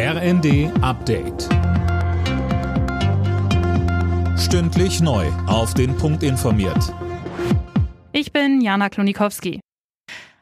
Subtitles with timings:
[0.00, 1.48] RND Update.
[4.38, 5.26] Stündlich neu.
[5.48, 6.94] Auf den Punkt informiert.
[8.12, 9.58] Ich bin Jana Klonikowski.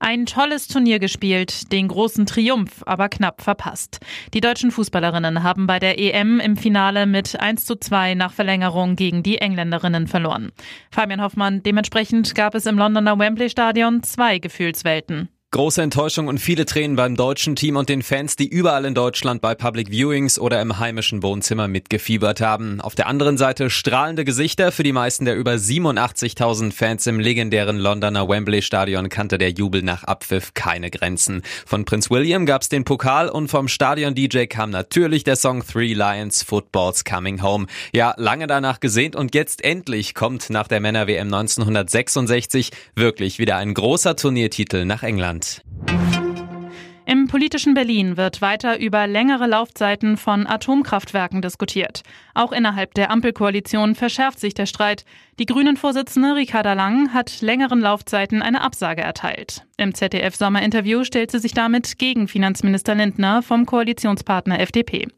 [0.00, 4.00] Ein tolles Turnier gespielt, den großen Triumph aber knapp verpasst.
[4.34, 8.96] Die deutschen Fußballerinnen haben bei der EM im Finale mit 1 zu 2 nach Verlängerung
[8.96, 10.52] gegen die Engländerinnen verloren.
[10.90, 15.30] Fabian Hoffmann, dementsprechend gab es im Londoner Wembley Stadion zwei Gefühlswelten.
[15.50, 19.40] Große Enttäuschung und viele Tränen beim deutschen Team und den Fans, die überall in Deutschland
[19.40, 22.82] bei Public Viewings oder im heimischen Wohnzimmer mitgefiebert haben.
[22.82, 24.72] Auf der anderen Seite strahlende Gesichter.
[24.72, 29.82] Für die meisten der über 87.000 Fans im legendären Londoner Wembley Stadion kannte der Jubel
[29.82, 31.40] nach Abpfiff keine Grenzen.
[31.64, 36.42] Von Prinz William gab's den Pokal und vom Stadion-DJ kam natürlich der Song Three Lions
[36.42, 37.68] Football's Coming Home.
[37.94, 43.72] Ja, lange danach gesehnt und jetzt endlich kommt nach der Männer-WM 1966 wirklich wieder ein
[43.72, 45.37] großer Turniertitel nach England.
[47.10, 52.02] Im politischen Berlin wird weiter über längere Laufzeiten von Atomkraftwerken diskutiert.
[52.34, 55.06] Auch innerhalb der Ampelkoalition verschärft sich der Streit.
[55.38, 59.64] Die Grünen-Vorsitzende Ricarda Lang hat längeren Laufzeiten eine Absage erteilt.
[59.78, 65.08] Im ZDF-Sommerinterview stellt sie sich damit gegen Finanzminister Lindner vom Koalitionspartner FDP.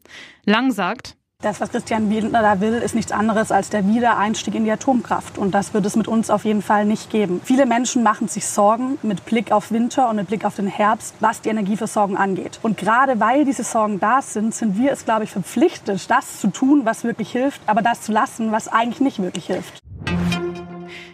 [0.45, 4.63] Lang sagt, das, was Christian Lindner da will, ist nichts anderes als der Wiedereinstieg in
[4.63, 5.37] die Atomkraft.
[5.37, 7.41] Und das wird es mit uns auf jeden Fall nicht geben.
[7.43, 11.15] Viele Menschen machen sich Sorgen mit Blick auf Winter und mit Blick auf den Herbst,
[11.19, 12.59] was die Energieversorgung angeht.
[12.61, 16.47] Und gerade weil diese Sorgen da sind, sind wir es, glaube ich, verpflichtet, das zu
[16.47, 19.81] tun, was wirklich hilft, aber das zu lassen, was eigentlich nicht wirklich hilft.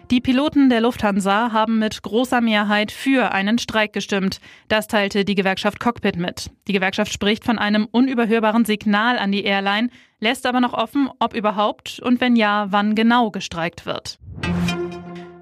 [0.10, 4.40] Die Piloten der Lufthansa haben mit großer Mehrheit für einen Streik gestimmt.
[4.70, 6.50] Das teilte die Gewerkschaft Cockpit mit.
[6.70, 9.90] Die Gewerkschaft spricht von einem unüberhörbaren Signal an die Airline,
[10.22, 14.18] lässt aber noch offen, ob überhaupt und wenn ja, wann genau gestreikt wird.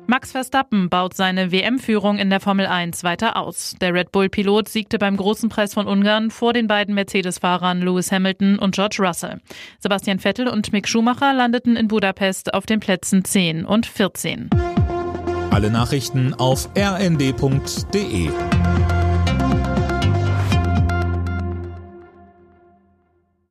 [0.07, 3.75] Max Verstappen baut seine WM-Führung in der Formel 1 weiter aus.
[3.81, 8.59] Der Red Bull-Pilot siegte beim Großen Preis von Ungarn vor den beiden Mercedes-Fahrern Lewis Hamilton
[8.59, 9.41] und George Russell.
[9.79, 14.49] Sebastian Vettel und Mick Schumacher landeten in Budapest auf den Plätzen 10 und 14.
[15.49, 18.29] Alle Nachrichten auf rnd.de